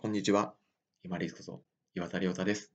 [0.00, 0.54] こんにちは。
[1.04, 1.60] 今リスクと
[1.94, 2.72] 岩田亮太です。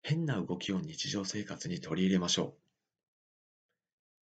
[0.00, 2.52] 変な動きを日常生活に取り入れましょう。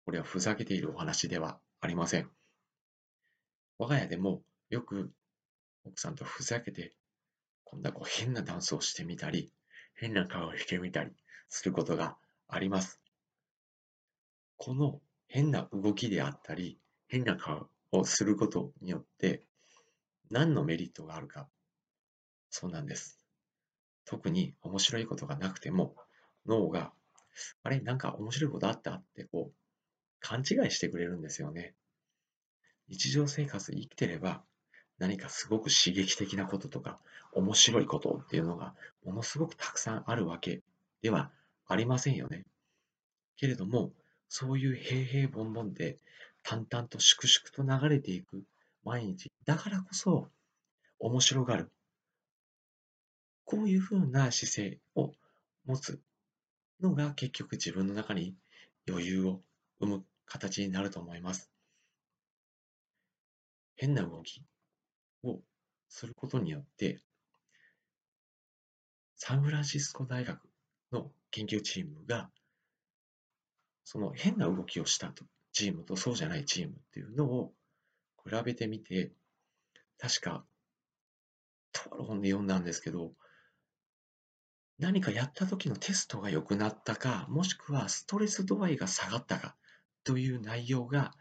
[0.05, 2.31] これはふざけているお話ではありません。
[3.77, 5.11] 我が家でもよく
[5.85, 6.95] 奥さんとふざけて、
[7.63, 9.51] こんなこう変なダンスをしてみたり、
[9.93, 11.11] 変な顔をしてみたり
[11.49, 12.17] することが
[12.47, 12.99] あります。
[14.57, 16.79] この変な動きであったり、
[17.09, 19.43] 変な顔をすることによって
[20.31, 21.47] 何のメリットがあるか
[22.57, 23.19] そうなんです。
[24.05, 25.97] 特に面白いことがなくても、
[26.45, 26.93] 脳が、
[27.63, 29.53] あれ、なんか面白いことあったってこう、
[30.21, 31.75] 勘違いしてくれるんですよね。
[32.87, 34.41] 日常生活生きてれば、
[34.99, 37.01] 何かすごく刺激的なこととか、
[37.33, 40.63] 面白いことっていうのが、ものすごくたくさんあるわけ
[41.01, 41.33] では
[41.67, 42.45] ありませんよね。
[43.35, 43.91] けれども、
[44.29, 45.99] そういう平々凡々で、
[46.41, 48.43] 淡々と粛々と流れていく
[48.85, 50.29] 毎日だからこそ、
[50.99, 51.69] 面白がる
[53.45, 55.13] こういうふうな姿勢を
[55.65, 56.01] 持つ
[56.81, 58.35] のが結局自分の中に
[58.87, 59.41] 余裕を
[59.79, 61.49] 生む形になると思います。
[63.75, 64.41] 変な動き
[65.23, 65.39] を
[65.89, 66.99] することによって、
[69.15, 70.39] サンフランシスコ大学
[70.91, 72.29] の研究チームが、
[73.83, 77.53] その変な動きをしたとチームとそうじゃないチームっていうのを
[78.23, 79.11] 比べてみて、
[79.97, 80.43] 確か、
[81.71, 83.11] とある本で読んだんですけど、
[84.77, 89.55] 何かやった時のテストが良くなったか、もしくはストレス度合いが下がったか
[90.03, 91.13] という内容が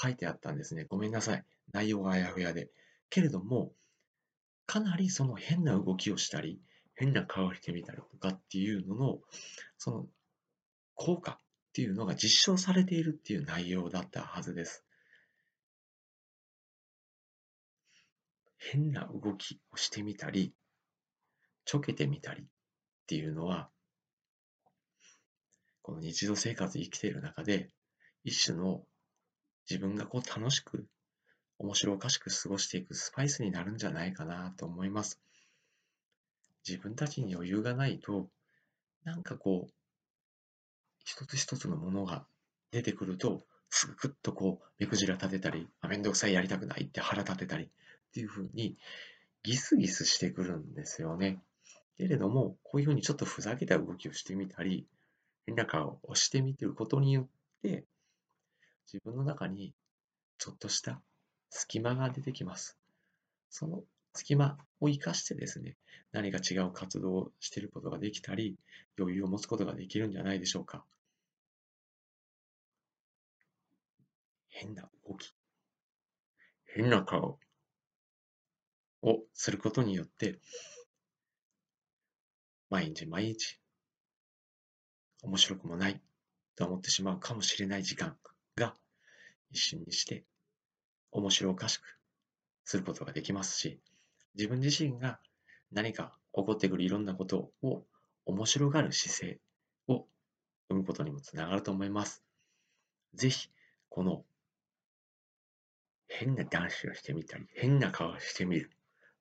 [0.00, 0.84] 書いてあったんですね。
[0.84, 1.44] ごめんなさい。
[1.72, 2.70] 内容があやふやで。
[3.10, 3.72] けれども、
[4.66, 6.60] かなりその変な動きをしたり、
[6.94, 9.18] 変な顔をしてみたりとかっていうのの、
[9.78, 10.06] その
[10.94, 11.36] 効果っ
[11.72, 14.84] ていうのが実証されているっていう内容だったはずです。
[18.58, 20.54] 変な動きをしてみたり、
[21.64, 22.46] ちょけてみたり
[23.02, 23.68] っていうのは、
[25.82, 27.68] この日常生活生きている中で、
[28.24, 28.86] 一種の
[29.68, 30.86] 自分がこう楽しく、
[31.58, 35.20] 面白おかしく過ごしていくスパイスになるんじゃないかなと思います。
[36.66, 38.28] 自分たちに余裕がないと、
[39.04, 39.72] なんかこう、
[41.04, 42.26] 一つ一つのものが
[42.70, 47.68] 出てくると、すぐっとこう、目くじら立てたり、めんどくさいやりたくないって腹立てたりっ
[48.12, 48.76] ていうふうに、
[49.42, 51.42] ギスギスしてくるんですよね。
[51.96, 54.86] けれども、こういうふうにちょっとふざけた動きをしてみたり、
[55.46, 57.26] 変な顔をしてみてることによっ
[57.62, 57.84] て、
[58.92, 59.74] 自分の中に
[60.38, 61.00] ちょっとした
[61.50, 62.76] 隙間が出てきます。
[63.50, 63.82] その
[64.14, 65.76] 隙間を生かしてですね、
[66.12, 68.56] 何か違う活動をしていることができたり、
[68.98, 70.84] 余裕を持つことができるんじゃないでしょうか。
[74.48, 75.32] 変な動き、
[76.66, 77.38] 変な顔
[79.02, 80.38] をすることによって、
[82.72, 83.58] 毎日毎日、
[85.22, 86.00] 面白くもない
[86.56, 88.16] と思ってしまうかもしれない時間
[88.56, 88.74] が
[89.50, 90.24] 一瞬にして
[91.10, 91.82] 面白おかしく
[92.64, 93.78] することができますし、
[94.36, 95.20] 自分自身が
[95.70, 97.84] 何か起こってくるいろんなことを
[98.24, 99.40] 面白がる姿勢
[99.86, 100.06] を
[100.70, 102.24] 生むことにもつながると思います。
[103.12, 103.50] ぜひ、
[103.90, 104.24] この
[106.08, 108.70] 変なダンスをしてみたり、変な顔をしてみる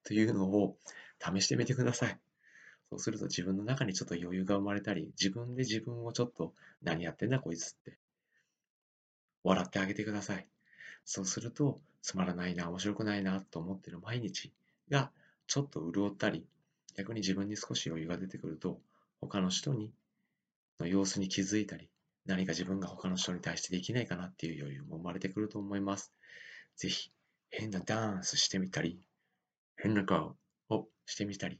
[0.05, 0.77] というのを
[1.19, 2.17] 試してみてください。
[2.91, 6.53] そうすると自分の中にちょっと余裕が生まれたり、自分で自分をちょっと
[6.83, 7.97] 何やってんだこいつって
[9.43, 10.47] 笑ってあげてください。
[11.05, 14.53] そうするとつまらないな、面白くないなと思ってる毎日
[14.89, 15.11] が
[15.47, 16.45] ちょっと潤ったり、
[16.97, 18.81] 逆に自分に少し余裕が出てくると、
[19.21, 19.93] 他の人に
[20.79, 21.89] の様子に気づいたり、
[22.25, 26.13] 何か自分が他の人に対してできないかなっていう余裕も生まれてくると思います。
[26.75, 27.11] ぜひ、
[27.49, 28.99] 変なダンスしてみたり、
[29.77, 30.35] 変な顔
[30.69, 31.59] をしてみたり、